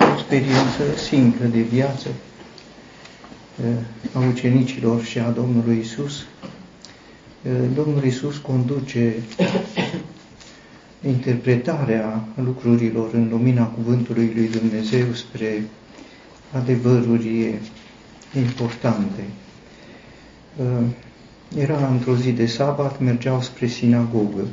[0.00, 2.08] o experiență simplă de viață
[4.12, 6.26] a ucenicilor și a Domnului Isus.
[7.74, 9.14] Domnul Isus conduce
[11.14, 15.62] interpretarea lucrurilor în lumina cuvântului lui Dumnezeu spre
[16.52, 17.54] adevăruri
[18.36, 19.22] importante.
[21.58, 24.46] Era într-o zi de sabat, mergeau spre sinagogă.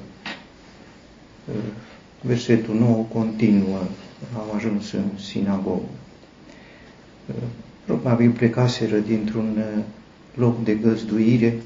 [2.21, 3.79] Versetul 9 continuă,
[4.35, 5.89] au ajuns în sinagogă.
[7.86, 9.64] Probabil plecaseră dintr-un
[10.36, 11.57] loc de găzduire.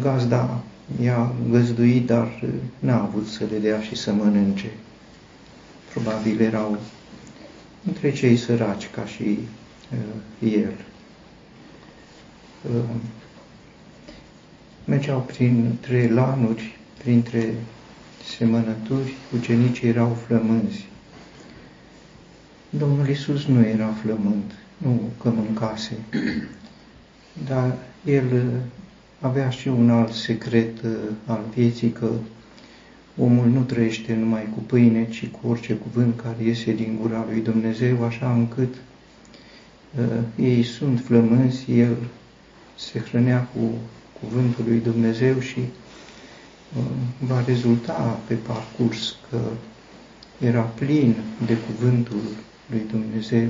[0.00, 0.60] Gazda
[1.02, 2.44] i-a găzduit, dar
[2.78, 4.70] n-a avut să le dea și să mănânce.
[5.92, 6.78] Probabil erau
[7.86, 9.38] între cei săraci ca și
[9.92, 10.74] uh, el.
[12.74, 12.94] Uh,
[14.84, 17.54] mergeau printre lanuri, printre
[18.24, 20.88] semănături, ucenicii erau flămânzi.
[22.70, 25.92] Domnul Isus nu era flământ, nu că mâncase,
[27.48, 28.42] dar el uh,
[29.20, 30.90] avea și un alt secret uh,
[31.26, 32.08] al vieții, că
[33.18, 37.40] omul nu trăiește numai cu pâine, ci cu orice cuvânt care iese din gura lui
[37.40, 38.74] Dumnezeu, așa încât
[39.98, 41.96] uh, ei sunt flămânzi, el
[42.76, 43.60] se hrănea cu
[44.20, 45.89] cuvântul lui Dumnezeu și uh,
[47.18, 49.38] va rezulta pe parcurs că
[50.46, 51.14] era plin
[51.46, 52.22] de cuvântul
[52.70, 53.48] lui Dumnezeu.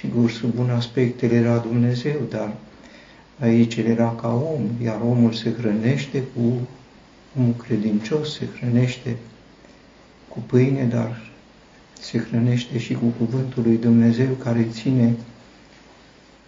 [0.00, 2.52] Sigur, sub un aspect el era Dumnezeu, dar
[3.40, 6.68] Aici el era ca om, iar omul se hrănește cu,
[7.38, 9.16] omul credincios se hrănește
[10.28, 11.30] cu pâine, dar
[12.00, 15.14] se hrănește și cu cuvântul lui Dumnezeu care ține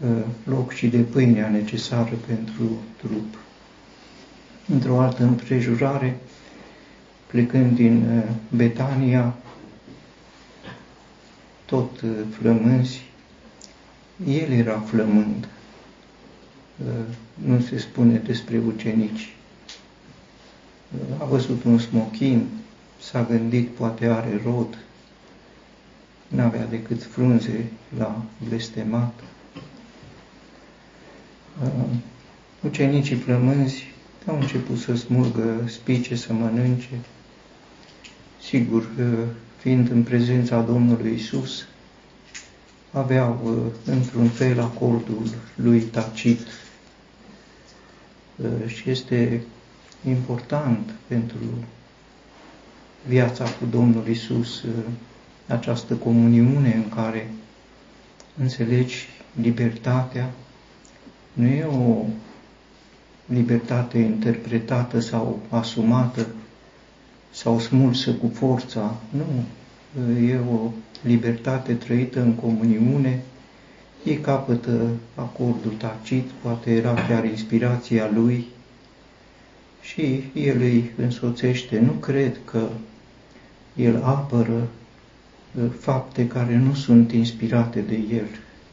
[0.00, 3.38] uh, loc și de pâinea necesară pentru trup.
[4.68, 6.18] Într-o altă împrejurare,
[7.26, 9.34] plecând din uh, Betania,
[11.64, 13.10] tot uh, flămânzi,
[14.26, 15.48] el era flămând,
[17.34, 19.34] nu se spune despre ucenici.
[21.18, 22.46] A văzut un smochin,
[23.00, 24.78] s-a gândit, poate are rod,
[26.28, 29.20] n-avea decât frunze la blestemat.
[32.60, 33.91] Ucenicii plămânzi
[34.26, 36.98] au început să smulgă spice, să mănânce.
[38.42, 38.88] Sigur,
[39.58, 41.66] fiind în prezența Domnului Isus,
[42.92, 45.22] aveau într-un fel acordul
[45.54, 46.40] lui tacit
[48.42, 49.42] Uh, și este
[50.08, 51.36] important pentru
[53.08, 54.70] viața cu Domnul Isus uh,
[55.46, 57.30] această comuniune în care
[58.38, 59.08] înțelegi
[59.40, 60.30] libertatea,
[61.32, 62.04] nu e o
[63.32, 66.26] libertate interpretată sau asumată
[67.30, 69.44] sau smulsă cu forța, nu,
[70.28, 70.70] e o
[71.02, 73.22] libertate trăită în comuniune
[74.04, 78.46] ei capătă acordul tacit, poate era chiar inspirația lui
[79.80, 81.78] și el îi însoțește.
[81.80, 82.68] Nu cred că
[83.76, 84.68] el apără
[85.54, 88.26] uh, fapte care nu sunt inspirate de el.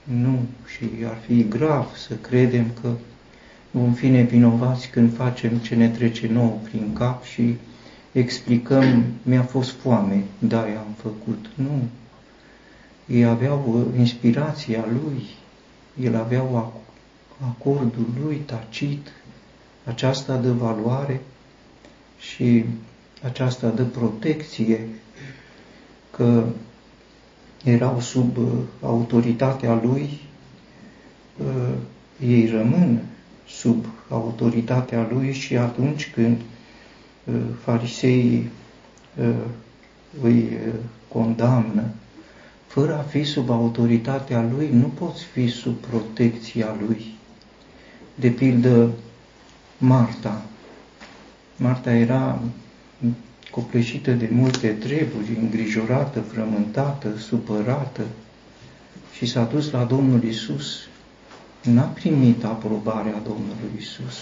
[0.04, 0.40] Nu,
[0.76, 2.90] și ar fi grav să credem că
[3.72, 7.56] vom fi nevinovați când facem ce ne trece nouă prin cap și
[8.12, 11.50] explicăm, mi-a fost foame, da, am făcut.
[11.56, 11.82] Nu,
[13.08, 15.24] ei aveau inspirația lui,
[16.06, 16.44] el avea
[17.48, 19.08] acordul lui tacit,
[19.86, 21.22] aceasta de valoare
[22.20, 22.66] și
[23.24, 24.88] aceasta de protecție,
[26.12, 26.44] că
[27.64, 28.46] erau sub uh,
[28.82, 30.20] autoritatea lui,
[31.38, 31.74] uh,
[32.28, 33.02] ei rămân
[33.50, 36.38] sub autoritatea lui și atunci când
[37.24, 38.50] uh, fariseii
[40.22, 40.58] îi
[41.08, 41.84] condamnă
[42.70, 47.06] fără a fi sub autoritatea lui, nu poți fi sub protecția lui.
[48.16, 48.90] De pildă,
[49.78, 50.42] Marta.
[51.56, 52.42] Marta era
[53.52, 58.02] copleșită de multe treburi, îngrijorată, frământată, supărată
[59.16, 60.88] și s-a dus la Domnul Isus.
[61.64, 64.16] N-a primit aprobarea Domnului Isus,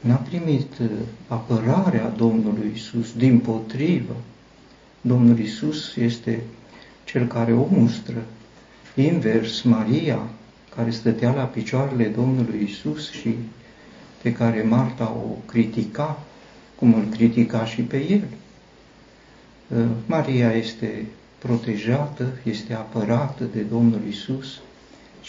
[0.00, 0.86] n-a primit uh,
[1.28, 4.16] apărarea Domnului Isus, din potrivă.
[5.00, 6.42] Domnul Isus este
[7.04, 8.22] cel care o mustră.
[8.94, 10.18] Invers, Maria,
[10.76, 13.34] care stătea la picioarele Domnului Isus și
[14.22, 16.22] pe care Marta o critica,
[16.74, 18.22] cum îl critica și pe el.
[19.68, 21.06] Uh, Maria este
[21.38, 24.60] protejată, este apărată de Domnul Isus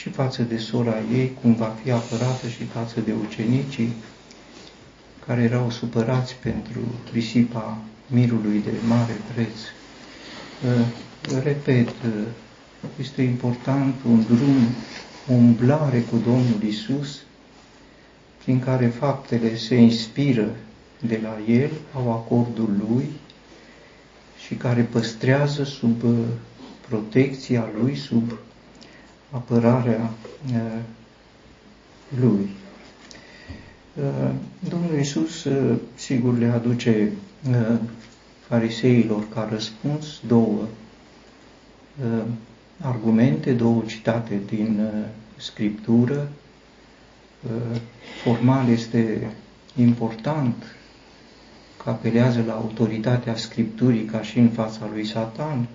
[0.01, 3.93] și față de sora ei, cum va fi apărată și față de ucenicii
[5.25, 6.79] care erau supărați pentru
[7.11, 7.77] risipa
[8.07, 9.57] mirului de mare preț.
[10.65, 11.89] Uh, repet,
[12.99, 14.67] este important un drum,
[15.27, 17.21] o umblare cu Domnul Isus,
[18.43, 20.55] prin care faptele se inspiră
[20.99, 23.05] de la El, au acordul Lui
[24.45, 26.13] și care păstrează sub uh,
[26.87, 28.31] protecția Lui, sub
[29.31, 30.11] apărarea
[30.53, 30.79] uh,
[32.19, 32.49] Lui.
[33.95, 34.29] Uh,
[34.69, 35.47] Domnul Isus,
[35.95, 37.11] sigur, le aduce
[38.47, 40.67] fariseilor ca răspuns două
[42.81, 44.89] argumente, două citate din
[45.37, 46.27] Scriptură.
[48.23, 49.31] Formal este
[49.75, 50.55] important
[51.83, 55.67] că apelează la autoritatea Scripturii ca și în fața lui Satan.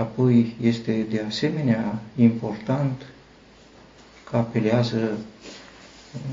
[0.00, 3.06] Și apoi este de asemenea important
[4.30, 5.18] că apelează,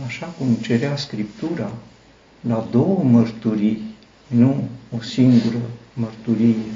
[0.06, 1.72] așa cum cerea Scriptura,
[2.42, 3.82] la două mărturii,
[4.28, 4.68] nu
[4.98, 5.62] o singură
[5.94, 6.72] mărturie.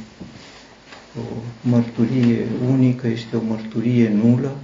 [1.18, 1.22] O
[1.62, 4.56] mărturie unică este o mărturie nulă,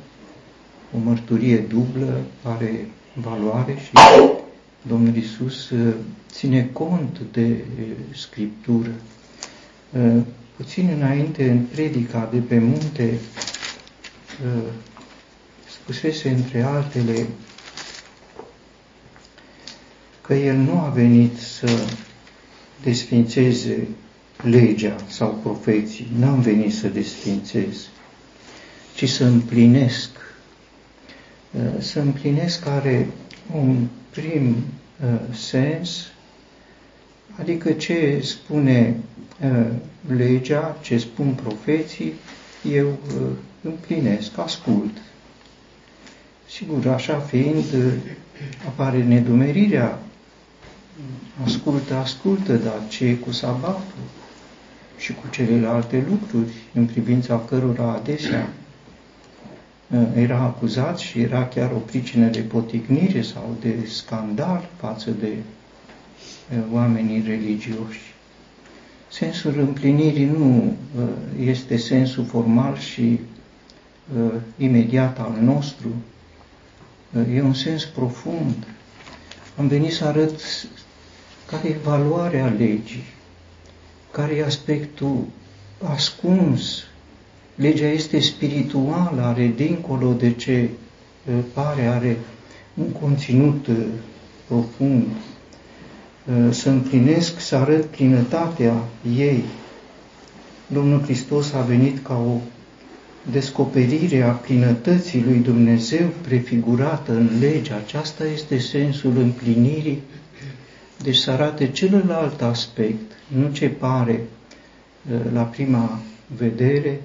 [0.96, 3.92] o mărturie dublă are valoare și
[4.88, 5.94] Domnul Isus uh,
[6.32, 7.48] ține cont de
[7.80, 7.86] uh,
[8.16, 8.92] Scriptură.
[10.60, 13.20] Uh, puțin înainte, în predica de pe munte,
[15.70, 17.26] spusese între altele
[20.22, 21.86] că El nu a venit să
[22.84, 23.88] desfințeze
[24.44, 27.88] legea sau profeții, n-am venit să desfințez,
[28.96, 30.10] ci să împlinesc.
[31.80, 33.08] Să împlinesc are
[33.56, 34.56] un prim
[35.04, 36.06] uh, sens,
[37.40, 39.27] adică ce spune uh,
[40.08, 42.14] legea, ce spun profeții,
[42.74, 43.28] eu uh,
[43.62, 44.98] împlinesc, ascult.
[46.50, 47.94] Sigur, așa fiind, uh,
[48.68, 50.00] apare nedumerirea,
[51.44, 54.04] ascultă, ascultă, dar ce e cu sabatul
[54.98, 58.50] și cu celelalte lucruri în privința cărora adesea
[59.92, 65.28] Uh, era acuzat și era chiar o pricină de poticnire sau de scandal față de
[65.28, 68.16] uh, oamenii religioși.
[69.12, 71.08] Sensul împlinirii nu uh,
[71.46, 73.20] este sensul formal și
[74.58, 75.88] imediat al nostru,
[77.34, 78.56] e un sens profund.
[79.58, 80.40] Am venit să arăt
[81.46, 83.04] care e valoarea legii,
[84.12, 85.24] care e aspectul
[85.84, 86.84] ascuns
[87.58, 90.70] Legea este spirituală, are dincolo de ce
[91.54, 92.18] pare, are
[92.74, 93.68] un conținut
[94.48, 95.08] profund.
[96.50, 98.84] Să împlinesc, să arăt plinătatea
[99.18, 99.44] ei.
[100.68, 102.40] Domnul Hristos a venit ca o
[103.32, 107.74] descoperire a plinătății lui Dumnezeu prefigurată în lege.
[107.74, 110.02] Aceasta este sensul împlinirii.
[111.04, 114.22] Deci să arate celălalt aspect, nu ce pare
[115.34, 116.00] la prima
[116.38, 117.02] vedere,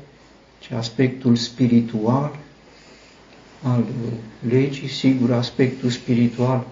[0.58, 2.38] ci aspectul spiritual
[3.62, 3.84] al
[4.48, 6.66] legii, sigur, aspectul spiritual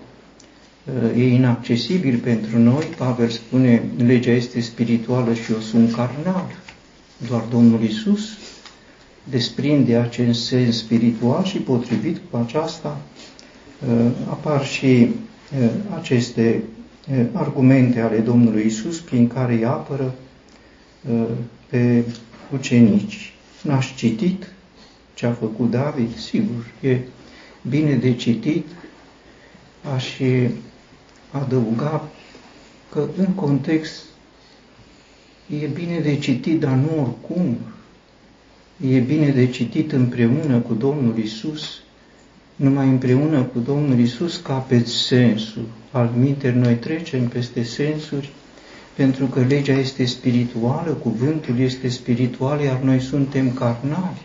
[1.16, 2.84] e inaccesibil pentru noi.
[2.84, 6.46] Pavel spune, legea este spirituală și eu sunt carnal.
[7.28, 8.28] Doar Domnul Isus
[9.24, 13.00] desprinde acest sens spiritual și potrivit cu aceasta
[14.30, 15.08] apar și
[15.98, 16.62] aceste
[17.32, 20.14] argumente ale Domnului Isus prin care îi apără
[21.66, 22.04] pe
[22.52, 23.32] ucenici.
[23.62, 24.52] N-aș citit
[25.14, 26.16] ce a făcut David?
[26.18, 26.98] Sigur, e
[27.68, 28.66] bine de citit.
[29.94, 30.18] Aș
[31.30, 32.08] adăuga
[32.90, 34.02] că în context
[35.62, 37.56] e bine de citit, dar nu oricum.
[38.90, 41.82] E bine de citit împreună cu Domnul Isus,
[42.56, 45.64] numai împreună cu Domnul Isus capeți sensul.
[45.90, 48.30] Al minter noi trecem peste sensuri
[48.94, 54.22] pentru că legea este spirituală, cuvântul este spiritual, iar noi suntem carnali.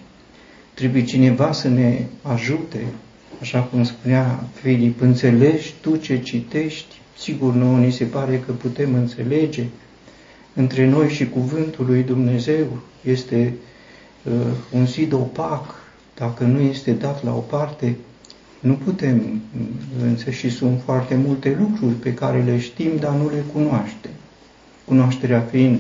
[0.74, 2.86] Trebuie cineva să ne ajute,
[3.42, 6.96] așa cum spunea Filip, înțelegi tu ce citești?
[7.18, 9.64] Sigur, nouă ni se pare că putem înțelege.
[10.54, 13.54] Între noi și cuvântul lui Dumnezeu este
[14.24, 14.34] uh,
[14.72, 15.76] un zid opac,
[16.16, 17.96] dacă nu este dat la o parte,
[18.60, 19.42] nu putem,
[20.02, 24.12] însă și sunt foarte multe lucruri pe care le știm, dar nu le cunoaștem
[24.86, 25.80] cunoașterea fiind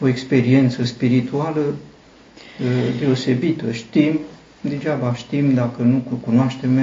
[0.00, 3.72] o experiență spirituală uh, deosebită.
[3.72, 4.18] Știm,
[4.60, 6.78] degeaba știm dacă nu cunoaștem,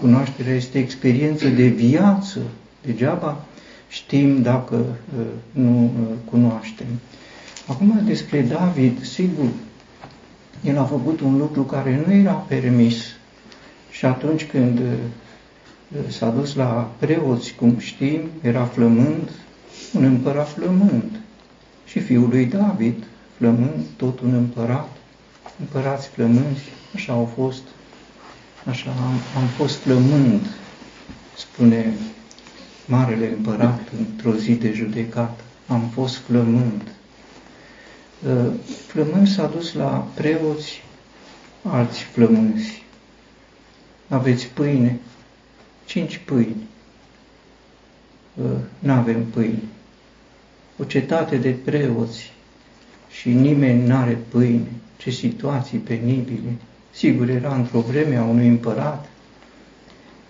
[0.00, 2.40] cunoașterea este experiență de viață,
[2.84, 3.44] degeaba
[3.88, 6.86] știm dacă uh, nu uh, cunoaștem.
[7.66, 9.48] Acum despre David, sigur,
[10.64, 12.96] el a făcut un lucru care nu era permis.
[13.90, 14.80] Și atunci când
[16.08, 19.30] s-a dus la preoți, cum știm, era flămând,
[19.94, 21.20] un împărat flămând
[21.86, 23.04] și fiul lui David,
[23.36, 24.95] flămând, tot un împărat,
[25.60, 26.62] împărați flămânzi,
[26.94, 27.62] așa au fost,
[28.64, 30.46] așa am, am fost flămând,
[31.36, 31.94] spune
[32.86, 36.82] Marele Împărat într-o zi de judecată, am fost flămând.
[38.26, 38.52] Uh,
[38.86, 40.82] flămând s-a dus la preoți
[41.62, 42.84] alți flămânzi.
[44.08, 44.98] Aveți pâine?
[45.84, 46.66] Cinci pâini.
[48.34, 48.44] Uh,
[48.78, 49.62] n-avem pâine.
[50.78, 52.32] O cetate de preoți
[53.10, 54.70] și nimeni n-are pâine.
[55.06, 56.50] Ce situații penibile.
[56.92, 59.08] Sigur, era într-o vreme a unui împărat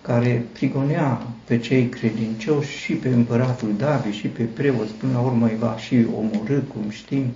[0.01, 5.45] care prigonea pe cei credincioși și pe împăratul David și pe preoți, până la urmă
[5.47, 7.33] îi va și omorâ, cum știm.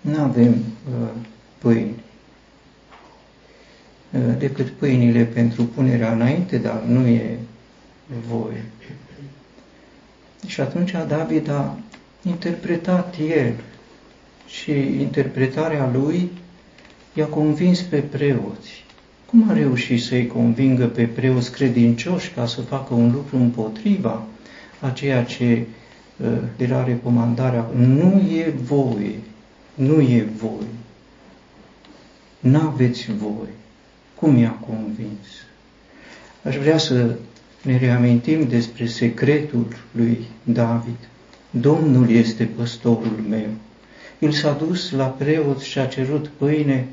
[0.00, 1.08] Nu avem uh,
[1.58, 1.94] pâini
[4.10, 7.38] uh, decât pâinile pentru punerea înainte, dar nu e
[8.28, 8.64] voie.
[10.46, 11.78] Și atunci David a
[12.22, 13.54] interpretat el
[14.48, 16.30] și interpretarea lui
[17.14, 18.84] i-a convins pe preoți.
[19.26, 24.22] Cum a reușit să-i convingă pe preoți credincioși ca să facă un lucru împotriva
[24.80, 25.66] a ceea ce
[26.16, 27.66] uh, era recomandarea?
[27.76, 29.18] Nu e voie,
[29.74, 30.74] nu e voie,
[32.40, 33.54] n-aveți voie.
[34.14, 35.26] Cum i-a convins?
[36.42, 37.14] Aș vrea să
[37.62, 41.08] ne reamintim despre secretul lui David.
[41.50, 43.48] Domnul este păstorul meu.
[44.18, 46.86] El s-a dus la preot și a cerut pâine,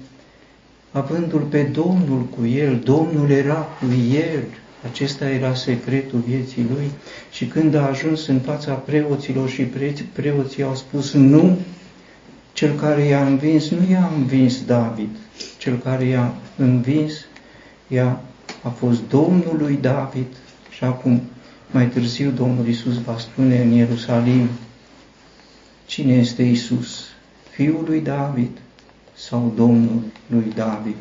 [0.92, 2.80] avându-l pe Domnul cu el.
[2.80, 4.44] Domnul era cu el.
[4.92, 6.92] Acesta era secretul vieții lui.
[7.32, 9.68] Și când a ajuns în fața preoților și
[10.14, 11.58] preoții au spus nu,
[12.54, 15.10] cel care i-a învins nu i-a învins David,
[15.58, 17.14] cel care i-a învins
[17.88, 18.22] ea
[18.62, 20.28] a fost Domnul lui David
[20.70, 21.22] și acum
[21.72, 24.50] mai târziu Domnul Isus va spune în Ierusalim
[25.86, 27.06] cine este Isus,
[27.56, 28.50] Fiul lui David
[29.14, 30.96] sau Domnul lui David.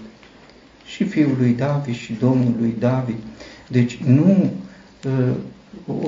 [0.85, 3.17] Și Fiul lui David și Domnul lui David.
[3.69, 4.53] Deci nu
[5.05, 5.35] uh,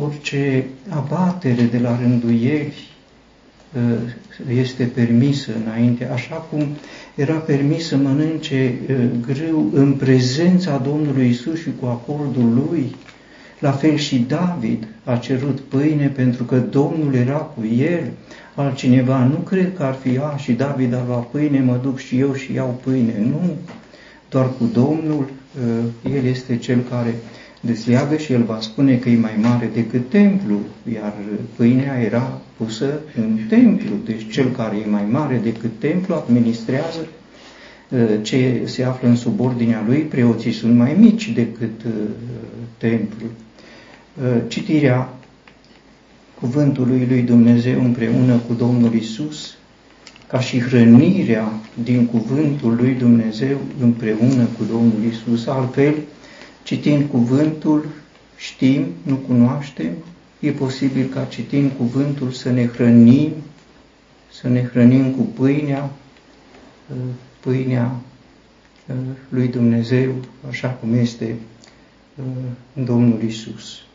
[0.02, 2.74] orice abatere de la rânduieli
[3.74, 6.66] uh, este permisă înainte, așa cum
[7.14, 12.96] era permis să mănânce uh, grâu în prezența Domnului Isus și cu acordul lui,
[13.58, 18.10] la fel și David a cerut pâine pentru că Domnul era cu el.
[18.54, 22.18] Altcineva nu cred că ar fi, a, și David a luat pâine, mă duc și
[22.18, 23.14] eu și iau pâine.
[23.30, 23.56] Nu,
[24.28, 25.30] doar cu Domnul,
[26.04, 27.14] uh, El este Cel care
[27.60, 30.58] desleagă și El va spune că e mai mare decât templu,
[30.94, 31.14] iar
[31.56, 33.94] pâinea era pusă în templu.
[34.04, 37.06] Deci Cel care e mai mare decât templu administrează
[37.88, 41.92] uh, ce se află în subordinea lui, preoții sunt mai mici decât uh,
[42.78, 43.30] templul.
[44.22, 45.14] Uh, citirea
[46.40, 49.56] cuvântului lui Dumnezeu împreună cu Domnul Isus,
[50.26, 55.46] ca și hrănirea din cuvântul lui Dumnezeu împreună cu Domnul Isus.
[55.46, 55.94] Altfel,
[56.62, 57.86] citind cuvântul,
[58.36, 59.92] știm, nu cunoaștem,
[60.40, 63.32] e posibil ca citind cuvântul să ne hrănim,
[64.32, 65.90] să ne hrănim cu pâinea,
[66.90, 66.96] uh,
[67.40, 67.96] pâinea
[68.86, 68.94] uh,
[69.28, 70.14] lui Dumnezeu,
[70.48, 71.34] așa cum este
[72.72, 73.85] Domnul Isus.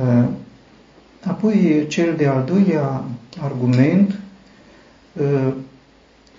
[0.00, 0.24] Uh,
[1.24, 3.04] apoi, cel de-al doilea
[3.40, 4.18] argument,
[5.12, 5.52] uh,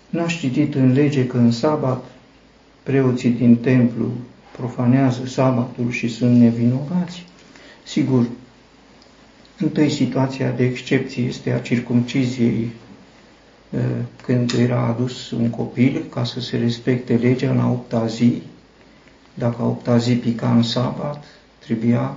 [0.09, 2.03] n-aș citit în lege că în sabat
[2.83, 4.11] preoții din templu
[4.57, 7.25] profanează sabatul și sunt nevinovați.
[7.83, 8.25] Sigur,
[9.59, 12.71] întâi situația de excepție este a circumciziei
[13.69, 13.79] uh,
[14.23, 18.41] când era adus un copil ca să se respecte legea la opta zi,
[19.33, 21.23] dacă a opta zi pica în sabat,
[21.59, 22.15] trebuia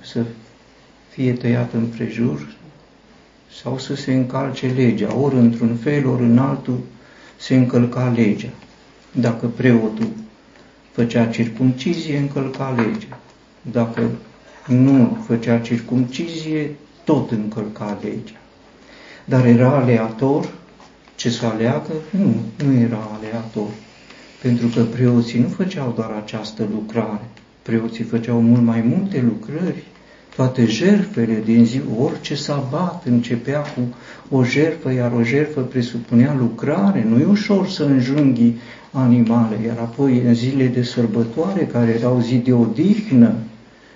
[0.00, 0.24] să
[1.08, 2.54] fie tăiat în prejur
[3.62, 5.14] sau să se încalce legea.
[5.14, 6.78] Ori într-un fel, ori în altul
[7.36, 8.50] se încălca legea.
[9.12, 10.08] Dacă preotul
[10.92, 13.18] făcea circumcizie, încălca legea.
[13.62, 14.10] Dacă
[14.66, 16.70] nu făcea circumcizie,
[17.04, 18.40] tot încălca legea.
[19.24, 20.48] Dar era aleator
[21.14, 21.92] ce să aleagă?
[22.10, 23.68] Nu, nu era aleator.
[24.42, 27.28] Pentru că preoții nu făceau doar această lucrare,
[27.62, 29.84] Preoții făceau mult mai multe lucrări,
[30.36, 33.80] toate jertfele din zi, orice sabat începea cu
[34.36, 37.06] o jertfă, iar o jertfă presupunea lucrare.
[37.08, 38.54] Nu e ușor să înjunghi
[38.92, 43.34] animale, iar apoi în zile de sărbătoare, care erau zi de odihnă,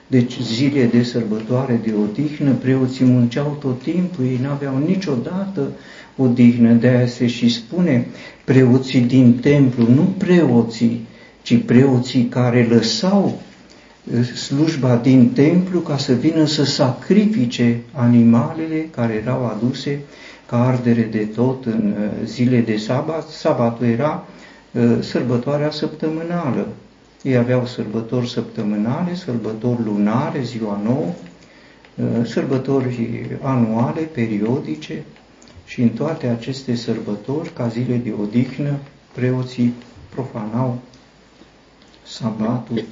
[0.07, 5.69] deci zile de sărbătoare de odihnă, preoții munceau tot timpul, ei n-aveau niciodată
[6.17, 8.07] odihnă, de aia se și spune
[8.45, 11.07] preoții din templu, nu preoții,
[11.43, 13.41] ci preoții care lăsau
[14.35, 20.01] slujba din templu ca să vină să sacrifice animalele care erau aduse
[20.47, 21.95] ca ardere de tot în
[22.25, 23.29] zile de sabat.
[23.29, 24.27] Sabatul era
[25.01, 26.69] sărbătoarea săptămânală.
[27.23, 31.13] Ei aveau sărbători săptămânale, sărbători lunare, ziua nouă,
[32.25, 35.03] sărbători anuale, periodice
[35.65, 38.77] și în toate aceste sărbători, ca zile de odihnă,
[39.15, 39.75] preoții
[40.15, 40.79] profanau
[42.03, 42.85] sabatul.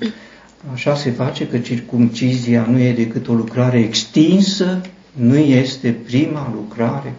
[0.71, 4.81] Așa se face că circumcizia nu e decât o lucrare extinsă,
[5.13, 7.13] nu este prima lucrare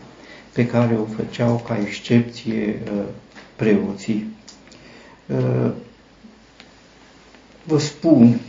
[0.54, 3.04] pe care o făceau ca excepție uh,
[3.56, 4.28] preoții.
[5.26, 5.72] Uh,
[7.64, 8.40] vă spun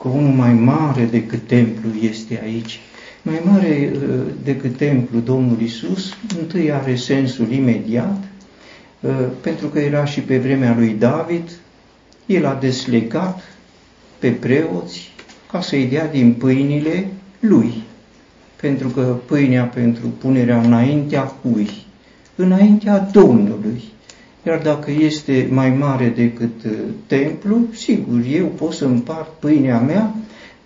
[0.00, 2.80] că unul mai mare decât templu este aici.
[3.22, 4.00] Mai mare uh,
[4.44, 8.24] decât templu Domnul Isus, întâi are sensul imediat,
[9.40, 11.50] pentru că era și pe vremea lui David,
[12.26, 13.42] el a deslegat
[14.22, 15.10] pe preoți
[15.50, 17.06] ca să-i dea din pâinile
[17.40, 17.82] lui.
[18.60, 21.70] Pentru că pâinea pentru punerea înaintea cui?
[22.36, 23.82] Înaintea Domnului.
[24.46, 26.72] Iar dacă este mai mare decât uh,
[27.06, 30.14] templu, sigur, eu pot să împart pâinea mea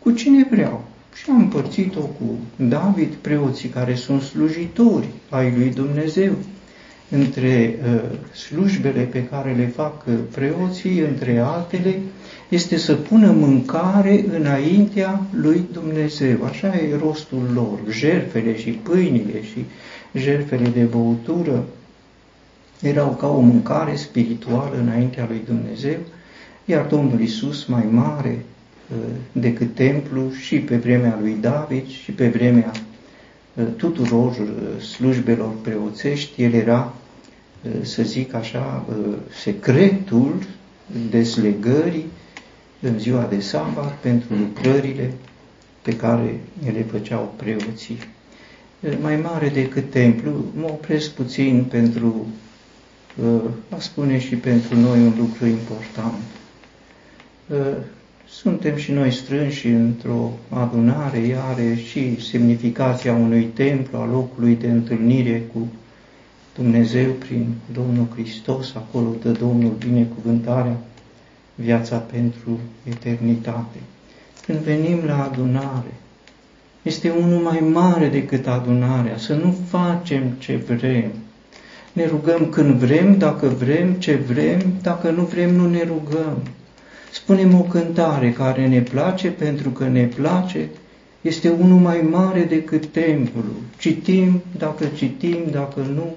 [0.03, 0.85] cu cine vreau.
[1.15, 2.25] Și am împărțit-o cu
[2.57, 6.33] David, preoții care sunt slujitori ai lui Dumnezeu
[7.11, 8.01] între uh,
[8.35, 11.99] slujbele pe care le fac uh, preoții, între altele,
[12.49, 16.45] este să pună mâncare înaintea lui Dumnezeu.
[16.45, 17.79] Așa e rostul lor.
[17.91, 19.65] Jerfele și pâinile și
[20.15, 21.65] jerfele de băutură
[22.83, 25.99] erau ca o mâncare spirituală înaintea lui Dumnezeu,
[26.65, 28.39] iar Domnul Isus mai mare
[28.91, 28.97] uh,
[29.33, 32.73] decât templu și pe vremea lui David și pe vremea
[33.77, 36.95] tuturor uh, slujbelor preoțești, el era,
[37.63, 40.35] uh, să zic așa, uh, secretul
[41.11, 42.05] deslegării
[42.81, 45.13] în ziua de sabat pentru lucrările
[45.83, 46.41] pe care
[46.73, 47.99] le făceau preoții.
[49.01, 52.27] Mai mare decât templu, mă opresc puțin pentru
[53.69, 56.15] a spune și pentru noi un lucru important
[58.41, 65.43] suntem și noi strânși într-o adunare, iare și semnificația unui templu, a locului de întâlnire
[65.53, 65.69] cu
[66.55, 70.77] Dumnezeu prin Domnul Hristos, acolo dă Domnul binecuvântarea,
[71.55, 73.79] viața pentru eternitate.
[74.47, 75.95] Când venim la adunare,
[76.83, 81.11] este unul mai mare decât adunarea, să nu facem ce vrem.
[81.93, 86.43] Ne rugăm când vrem, dacă vrem, ce vrem, dacă nu vrem, nu ne rugăm
[87.17, 90.69] spunem o cântare care ne place pentru că ne place,
[91.21, 93.55] este unul mai mare decât templul.
[93.79, 96.15] Citim, dacă citim, dacă nu,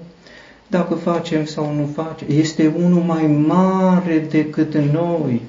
[0.66, 5.40] dacă facem sau nu facem, este unul mai mare decât noi.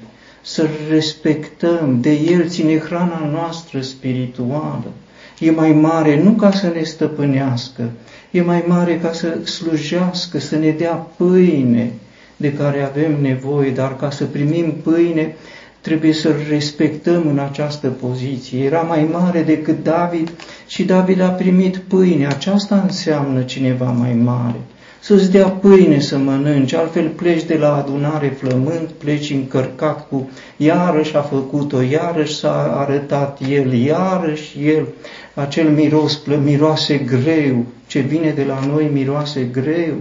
[0.41, 4.91] Să respectăm, de el ține hrana noastră spirituală.
[5.39, 7.89] E mai mare nu ca să ne stăpânească,
[8.31, 11.91] e mai mare ca să slujească, să ne dea pâine,
[12.41, 15.35] de care avem nevoie, dar ca să primim pâine
[15.81, 18.63] trebuie să respectăm în această poziție.
[18.63, 20.31] Era mai mare decât David
[20.67, 22.27] și David a primit pâine.
[22.27, 24.59] Aceasta înseamnă cineva mai mare.
[25.03, 31.15] Să-ți dea pâine să mănânci, altfel pleci de la adunare flământ, pleci încărcat cu iarăși
[31.15, 34.87] a făcut-o, iarăși s-a arătat el, iarăși el,
[35.33, 39.95] acel miros, miroase greu, ce vine de la noi miroase greu,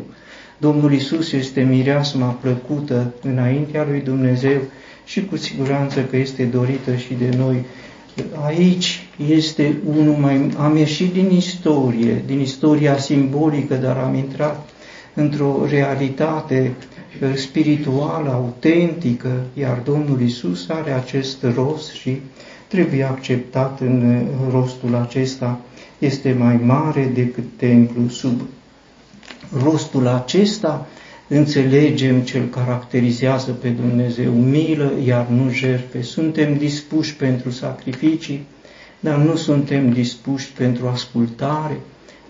[0.60, 4.60] Domnul Isus este mireasma plăcută înaintea lui Dumnezeu
[5.04, 7.64] și cu siguranță că este dorită și de noi.
[8.44, 10.50] Aici este unul mai...
[10.58, 14.68] Am ieșit din istorie, din istoria simbolică, dar am intrat
[15.14, 16.72] într-o realitate
[17.22, 22.20] uh, spirituală, autentică, iar Domnul Isus are acest rost și
[22.68, 25.60] trebuie acceptat în uh, rostul acesta.
[25.98, 28.40] Este mai mare decât templu sub
[29.62, 30.86] rostul acesta
[31.28, 36.02] înțelegem ce îl caracterizează pe Dumnezeu, milă, iar nu jerfe.
[36.02, 38.46] Suntem dispuși pentru sacrificii,
[39.00, 41.80] dar nu suntem dispuși pentru ascultare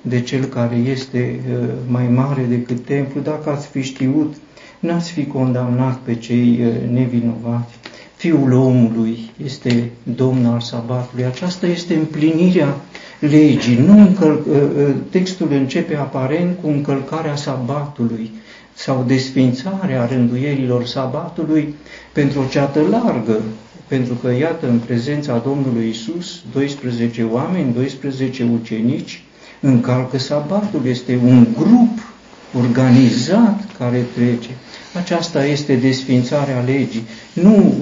[0.02, 3.20] de Cel care este uh, mai mare decât templu.
[3.20, 4.34] Dacă ați fi știut,
[4.78, 7.79] n-ați fi condamnat pe cei uh, nevinovați.
[8.20, 11.24] Fiul omului este Domn al sabatului.
[11.24, 12.76] Aceasta este împlinirea
[13.18, 13.76] legii.
[13.86, 14.40] Nu încăl...
[14.52, 18.30] Ă, ă, textul începe aparent cu încălcarea sabatului
[18.74, 21.74] sau desfințarea rânduierilor sabatului
[22.12, 23.40] pentru o ceată largă,
[23.86, 29.22] pentru că, iată, în prezența Domnului Isus, 12 oameni, 12 ucenici,
[29.60, 30.80] încalcă sabatul.
[30.86, 31.98] Este un grup
[32.58, 34.50] organizat care trece.
[34.94, 37.04] Aceasta este desfințarea legii.
[37.32, 37.74] Nu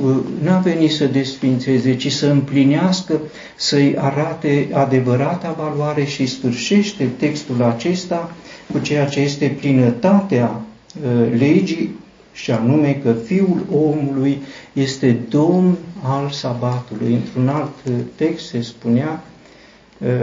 [0.45, 3.21] uh, a venit să desfințeze, ci să împlinească,
[3.57, 8.35] să-i arate adevărata valoare și sfârșește textul acesta
[8.73, 10.61] cu ceea ce este plinătatea
[11.03, 11.95] uh, legii
[12.33, 14.43] și anume că Fiul omului
[14.73, 17.13] este Domn al sabatului.
[17.13, 19.23] Într-un alt uh, text se spunea,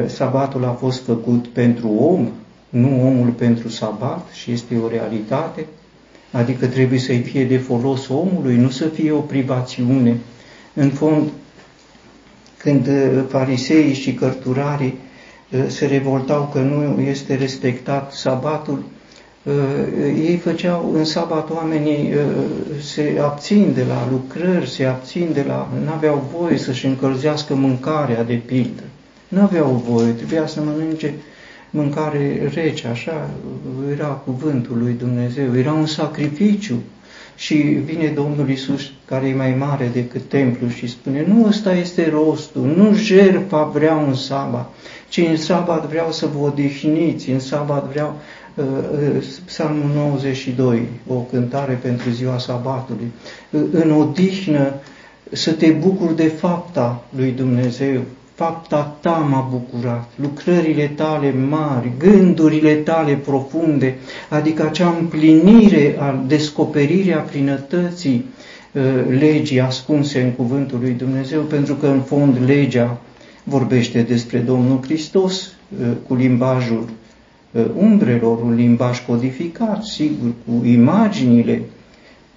[0.06, 2.30] sabatul a fost făcut pentru om,
[2.70, 5.66] nu omul pentru sabat și este o realitate,
[6.36, 10.18] adică trebuie să-i fie de folos omului, nu să fie o privațiune.
[10.74, 11.30] În fond,
[12.58, 14.98] când uh, fariseii și cărturarii
[15.52, 18.84] uh, se revoltau că nu este respectat sabatul,
[19.44, 19.54] uh,
[20.28, 22.14] ei făceau în sabat oamenii
[22.82, 28.24] se abțin de la lucrări, se abțin de la, nu aveau voie să-și încălzească mâncarea
[28.24, 28.84] de pildă.
[29.28, 31.14] Nu aveau voie, trebuia să mănânce
[31.76, 33.30] mâncare rece, așa
[33.92, 36.76] era cuvântul lui Dumnezeu, era un sacrificiu.
[37.36, 42.10] Și vine Domnul Isus, care e mai mare decât templu și spune, nu ăsta este
[42.10, 44.74] rostul, nu jertfa vreau în sabat,
[45.10, 48.16] ci în sabat vreau să vă odihniți, în sabat vreau
[48.56, 48.66] uh,
[49.16, 53.12] uh, Psalmul 92, o cântare pentru ziua sabatului,
[53.50, 54.74] uh, în odihnă
[55.32, 58.02] să te bucuri de fapta lui Dumnezeu,
[58.36, 63.96] fapta ta m-a bucurat, lucrările tale mari, gândurile tale profunde,
[64.30, 68.26] adică acea împlinire a descoperirea plinătății
[68.72, 68.82] uh,
[69.20, 73.02] legii ascunse în cuvântul lui Dumnezeu, pentru că în fond legea
[73.44, 76.90] vorbește despre Domnul Hristos uh, cu limbajul
[77.52, 81.62] uh, umbrelor, un limbaj codificat, sigur, cu imaginile,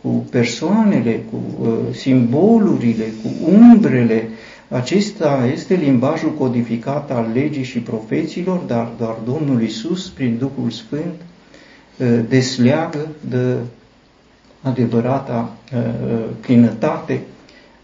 [0.02, 4.28] cu persoanele, cu simbolurile, cu umbrele,
[4.68, 11.14] acesta este limbajul codificat al legii și profeților, dar doar Domnul Isus, prin Duhul Sfânt,
[12.00, 13.56] ă, desleagă de
[14.62, 15.80] adevărata ă,
[16.40, 17.20] plinătate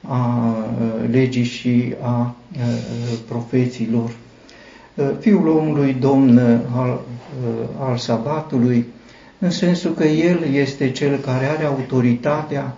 [0.01, 2.35] a ă, legii și a
[3.29, 4.11] profeților.
[5.19, 6.39] Fiul omului, domn
[6.75, 7.01] al,
[7.81, 8.87] al sabatului,
[9.39, 12.77] în sensul că el este cel care are autoritatea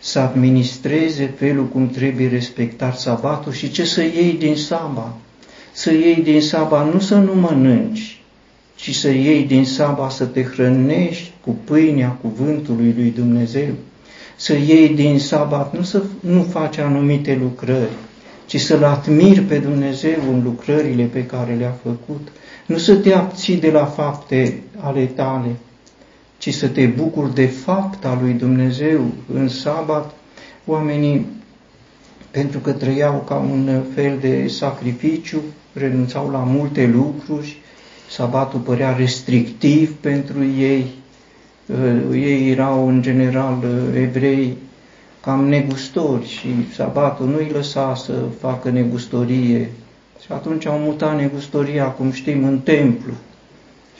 [0.00, 5.16] să administreze felul cum trebuie respectat sabatul și ce să iei din sabat.
[5.72, 8.22] Să iei din sabat nu să nu mănânci,
[8.74, 13.72] ci să iei din sabat să te hrănești cu pâinea cuvântului lui Dumnezeu.
[14.36, 17.96] Să iei din sabat nu să nu faci anumite lucrări,
[18.46, 22.28] ci să-L admiri pe Dumnezeu în lucrările pe care le-a făcut.
[22.66, 25.56] Nu să te abții de la fapte ale tale,
[26.40, 30.14] ci să te bucuri de fapta lui Dumnezeu în sabat,
[30.66, 31.26] oamenii,
[32.30, 35.40] pentru că trăiau ca un fel de sacrificiu,
[35.72, 37.56] renunțau la multe lucruri,
[38.10, 40.86] sabatul părea restrictiv pentru ei,
[42.12, 43.56] ei erau în general
[43.94, 44.56] evrei
[45.20, 49.70] cam negustori și sabatul nu îi lăsa să facă negustorie.
[50.24, 53.12] Și atunci au mutat negustoria, cum știm, în templu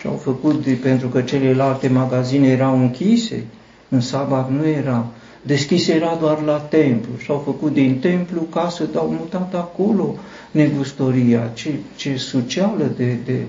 [0.00, 3.44] și au făcut pentru că celelalte magazine erau închise,
[3.88, 5.06] în sabat nu era,
[5.42, 7.10] deschise era doar la templu.
[7.18, 10.14] Și au făcut din templu casă, dar au mutat acolo
[10.50, 13.44] negustoria, ce, ce suceală de, de,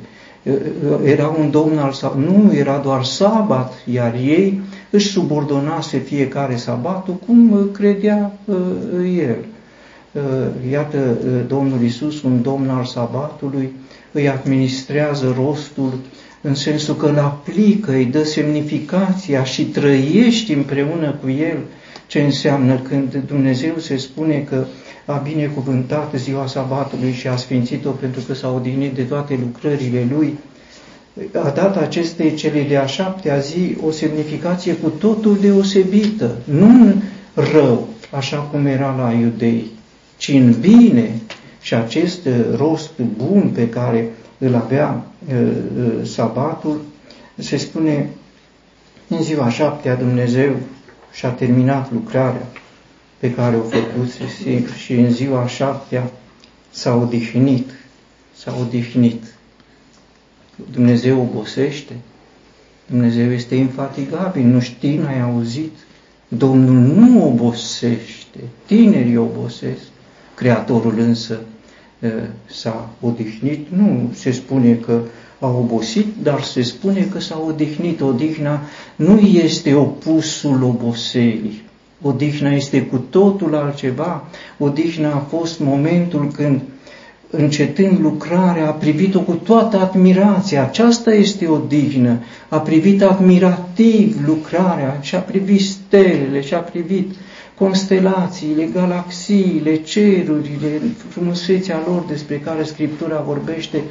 [1.03, 7.13] era un domn al sabat, nu era doar sabat, iar ei își subordonase fiecare sabatul
[7.13, 8.55] cum credea uh,
[9.17, 9.37] el.
[10.11, 13.71] Uh, iată, uh, Domnul Isus, un domn al sabatului,
[14.11, 15.93] îi administrează rostul
[16.41, 21.57] în sensul că îl aplică, îi dă semnificația și trăiești împreună cu el
[22.07, 24.65] ce înseamnă când Dumnezeu se spune că
[25.05, 30.37] a binecuvântat ziua sabatului și a sfințit-o pentru că s-a odihnit de toate lucrările lui,
[31.43, 37.01] a dat acestei cele de-a șaptea zi o semnificație cu totul deosebită, nu în
[37.33, 39.65] rău, așa cum era la iudei,
[40.17, 41.11] ci în bine.
[41.61, 42.19] Și acest
[42.55, 44.09] rost bun pe care
[44.41, 45.03] îl avea
[46.03, 46.81] sabatul,
[47.37, 48.09] se spune
[49.07, 50.55] în ziua șaptea Dumnezeu
[51.11, 52.47] și-a terminat lucrarea
[53.17, 54.11] pe care o făcut
[54.77, 56.11] și în ziua șaptea
[56.69, 57.69] s-a odihnit,
[58.35, 59.23] s-a odihnit.
[60.71, 61.93] Dumnezeu obosește,
[62.85, 65.73] Dumnezeu este infatigabil, nu știi, n-ai auzit.
[66.27, 69.81] Domnul nu obosește, tinerii obosesc,
[70.35, 71.39] Creatorul însă
[72.45, 75.01] s-a odihnit, nu se spune că
[75.39, 78.01] a obosit, dar se spune că s-a odihnit.
[78.01, 78.61] Odihna
[78.95, 81.61] nu este opusul oboselii.
[82.01, 84.23] Odihna este cu totul altceva.
[84.57, 86.61] Odihna a fost momentul când
[87.29, 90.63] încetând lucrarea, a privit-o cu toată admirația.
[90.63, 92.19] Aceasta este o dignă.
[92.49, 97.11] A privit admirativ lucrarea și a privit stelele și a privit
[97.61, 103.81] constelațiile, galaxiile, cerurile, frumusețea lor despre care Scriptura vorbește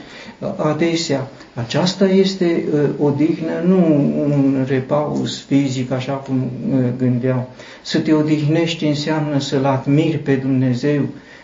[0.57, 1.31] adesea.
[1.55, 2.65] Aceasta este
[2.99, 3.77] o dignă, nu
[4.25, 6.51] un repaus fizic, așa cum
[6.99, 7.51] gândeau.
[7.83, 11.03] Să te odihnești înseamnă să-L admiri pe Dumnezeu,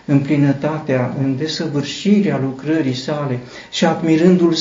[0.09, 3.39] în plinătatea, în desăvârșirea lucrării sale
[3.71, 4.53] și admirându-l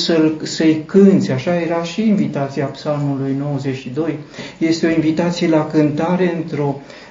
[0.42, 4.18] să-i cânți, așa era și invitația psalmului 92,
[4.58, 7.05] este o invitație la cântare într-o uh, uh,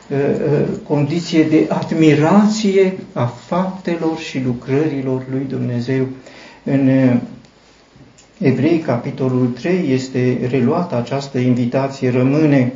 [0.87, 6.07] condiție de admirație a faptelor și lucrărilor lui Dumnezeu.
[6.63, 7.15] În uh,
[8.39, 12.73] Evrei, capitolul 3, este reluată această invitație, rămâne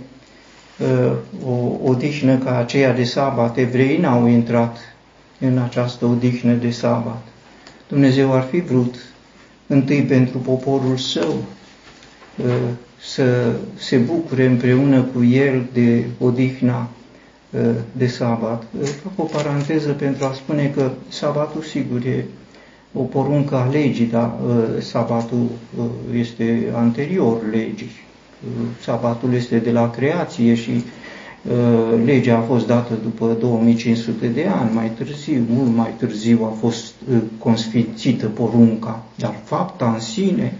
[0.79, 1.11] uh,
[1.45, 3.57] o odihnă ca aceea de sabat.
[3.57, 4.77] Evreii n-au intrat
[5.39, 7.21] în această odihnă de sabat.
[7.87, 8.95] Dumnezeu ar fi vrut
[9.67, 11.35] întâi pentru poporul său
[12.37, 12.45] uh,
[13.01, 16.98] să se bucure împreună cu el de odihna uh,
[17.91, 18.63] de sabat.
[18.81, 22.25] Uh, fac o paranteză pentru a spune că sabatul sigur e
[22.93, 24.31] o poruncă a legii, dar
[24.79, 25.47] sabatul
[26.15, 27.91] este anterior legii.
[28.81, 30.83] Sabatul este de la creație și
[31.47, 36.55] Uh, legea a fost dată după 2500 de ani, mai târziu, mult mai târziu a
[36.59, 40.53] fost uh, consfințită porunca, dar fapta în sine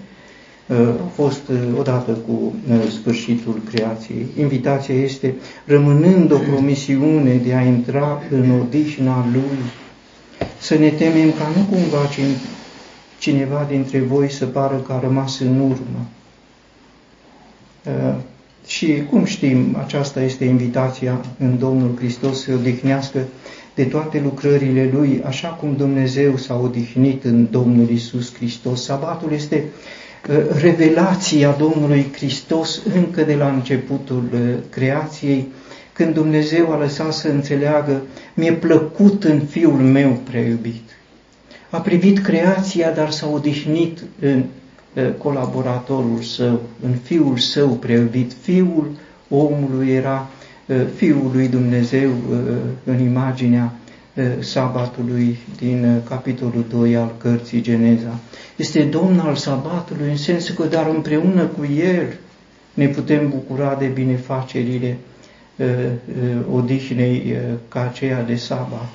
[0.70, 1.42] uh, a fost
[1.78, 2.54] odată cu
[3.00, 4.26] sfârșitul creației.
[4.40, 9.58] Invitația este, rămânând o promisiune de a intra în odihna Lui,
[10.60, 12.10] să ne temem ca nu cumva
[13.20, 16.08] cineva dintre voi să pară că a rămas în urmă
[18.66, 23.20] și cum știm, aceasta este invitația în Domnul Hristos să odihnească
[23.76, 28.84] de toate lucrările Lui, așa cum Dumnezeu s-a odihnit în Domnul Isus Hristos.
[28.84, 29.62] Sabatul este uh,
[30.62, 35.48] revelația Domnului Hristos încă de la începutul uh, creației,
[35.94, 38.02] când Dumnezeu a lăsat să înțeleagă,
[38.34, 40.90] mi-e plăcut în Fiul meu prea iubit.
[41.70, 44.44] A privit creația, dar s-a odihnit în
[45.18, 48.32] colaboratorul său, în fiul său preubit.
[48.42, 48.90] Fiul
[49.30, 50.30] omului era
[50.96, 52.10] fiul lui Dumnezeu
[52.84, 53.74] în imaginea
[54.40, 58.20] sabatului din capitolul 2 al cărții Geneza.
[58.56, 62.18] Este domn al sabatului în sensul că, dar împreună cu el
[62.74, 64.98] ne putem bucura de binefacerile
[66.52, 68.90] odihnei ca aceea de sabat.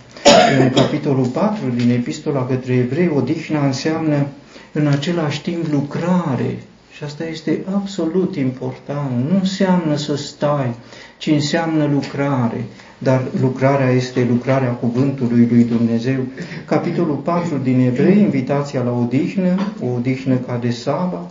[0.60, 4.26] În capitolul 4 din Epistola către Evrei, odihna înseamnă
[4.72, 6.58] în același timp lucrare.
[6.96, 9.30] Și asta este absolut important.
[9.30, 10.74] Nu înseamnă să stai,
[11.18, 12.64] ci înseamnă lucrare.
[13.04, 16.26] Dar lucrarea este lucrarea cuvântului lui Dumnezeu.
[16.64, 21.30] Capitolul 4 din Evrei, invitația la odihnă, o odihnă ca de sabat.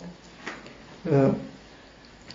[1.11, 1.33] Uh,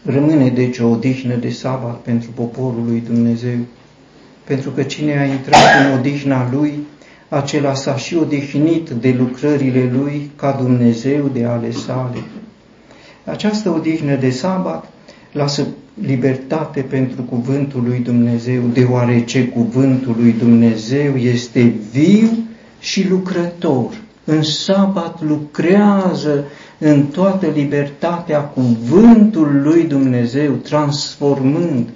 [0.05, 3.59] rămâne deci o odihnă de sabat pentru poporul lui Dumnezeu.
[4.45, 6.87] Pentru că cine a intrat în odihna lui,
[7.29, 12.19] acela s-a și odihnit de lucrările lui ca Dumnezeu de ale sale.
[13.25, 14.93] Această odihnă de sabat
[15.33, 15.67] lasă
[16.03, 22.29] libertate pentru cuvântul lui Dumnezeu, deoarece cuvântul lui Dumnezeu este viu
[22.81, 23.91] și lucrător.
[24.25, 26.45] În sabat lucrează
[26.79, 31.89] în toată libertatea cuvântul lui Dumnezeu, transformând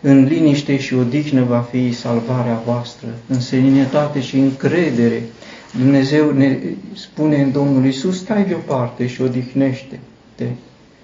[0.00, 5.22] în liniște și odihnă va fi salvarea voastră, în seninătate și încredere.
[5.78, 6.58] Dumnezeu ne
[6.94, 10.44] spune în Domnul Isus, stai deoparte și odihnește-te,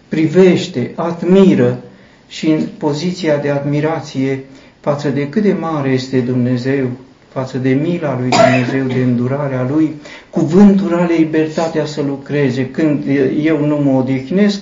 [0.09, 1.83] privește, admiră
[2.29, 4.45] și în poziția de admirație
[4.81, 6.87] față de cât de mare este Dumnezeu,
[7.29, 9.95] față de mila lui Dumnezeu, de îndurarea lui,
[10.31, 12.71] cuvântul are libertatea să lucreze.
[12.71, 13.05] Când
[13.43, 14.61] eu nu mă odihnesc,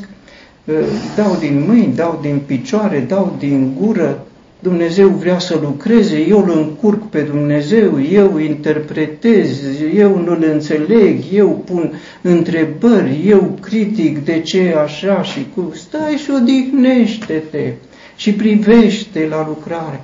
[1.16, 4.27] dau din mâini, dau din picioare, dau din gură,
[4.62, 9.61] Dumnezeu vrea să lucreze, eu îl încurc pe Dumnezeu, eu interpretez,
[9.94, 15.72] eu nu-l înțeleg, eu pun întrebări, eu critic de ce așa și cum.
[15.75, 17.72] Stai și odihnește-te
[18.16, 20.01] și privește la lucrare.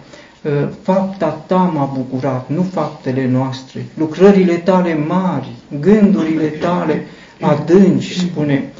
[0.83, 5.49] Fapta ta m-a bucurat, nu faptele noastre, lucrările tale mari,
[5.81, 7.05] gândurile tale
[7.40, 8.73] adânci, spune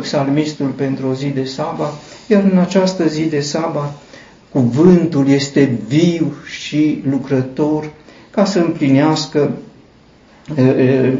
[0.00, 1.92] psalmistul pentru o zi de sabat,
[2.26, 4.01] iar în această zi de sabat
[4.52, 7.90] cuvântul este viu și lucrător
[8.30, 9.52] ca să împlinească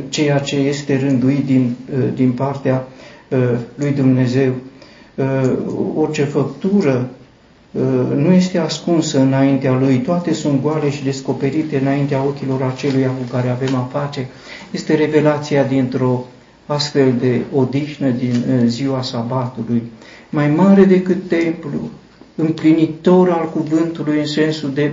[0.08, 1.76] ceea ce este rânduit din,
[2.14, 2.86] din partea
[3.74, 4.52] lui Dumnezeu.
[5.96, 7.10] Orice făptură
[8.16, 13.48] nu este ascunsă înaintea lui, toate sunt goale și descoperite înaintea ochilor aceluia cu care
[13.48, 14.28] avem a face.
[14.70, 16.24] Este revelația dintr-o
[16.66, 19.82] astfel de odihnă din ziua sabatului,
[20.30, 21.90] mai mare decât templu,
[22.34, 24.92] împlinitor al cuvântului în sensul de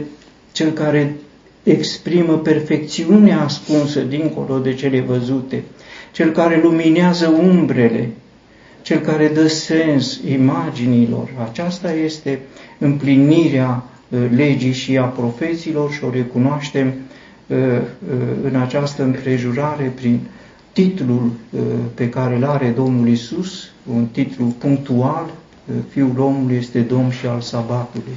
[0.52, 1.16] cel care
[1.64, 5.64] exprimă perfecțiunea ascunsă dincolo de cele văzute,
[6.12, 8.10] cel care luminează umbrele,
[8.82, 11.30] cel care dă sens imaginilor.
[11.50, 12.40] Aceasta este
[12.78, 17.82] împlinirea uh, legii și a profeților și o recunoaștem uh, uh,
[18.44, 20.20] în această împrejurare prin
[20.72, 21.32] titlul
[21.94, 25.30] pe care îl are Domnul Isus, un titlu punctual,
[25.90, 28.16] Fiul omului este Domn și al sabatului.